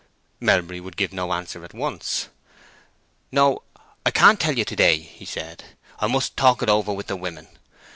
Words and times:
Melbury 0.39 0.79
would 0.79 0.97
give 0.97 1.13
no 1.13 1.31
answer 1.31 1.63
at 1.63 1.75
once. 1.75 2.29
"No, 3.31 3.61
I 4.03 4.09
can't 4.09 4.39
tell 4.39 4.57
you 4.57 4.65
to 4.65 4.75
day," 4.75 4.97
he 4.97 5.25
said. 5.25 5.63
"I 5.99 6.07
must 6.07 6.35
talk 6.35 6.63
it 6.63 6.69
over 6.69 6.91
with 6.91 7.05
the 7.05 7.15
women. 7.15 7.47